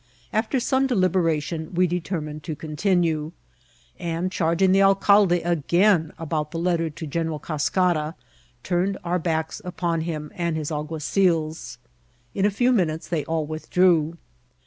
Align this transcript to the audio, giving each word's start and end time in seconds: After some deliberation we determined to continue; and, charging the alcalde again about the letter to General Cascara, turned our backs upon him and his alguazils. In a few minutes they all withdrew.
After 0.33 0.59
some 0.59 0.87
deliberation 0.87 1.75
we 1.75 1.85
determined 1.85 2.41
to 2.45 2.55
continue; 2.55 3.33
and, 3.99 4.31
charging 4.31 4.71
the 4.71 4.81
alcalde 4.81 5.43
again 5.43 6.11
about 6.17 6.49
the 6.49 6.57
letter 6.57 6.89
to 6.89 7.05
General 7.05 7.37
Cascara, 7.37 8.15
turned 8.63 8.97
our 9.03 9.19
backs 9.19 9.61
upon 9.63 10.01
him 10.01 10.31
and 10.33 10.57
his 10.57 10.71
alguazils. 10.71 11.77
In 12.33 12.47
a 12.47 12.49
few 12.49 12.71
minutes 12.71 13.07
they 13.07 13.23
all 13.25 13.45
withdrew. 13.45 14.17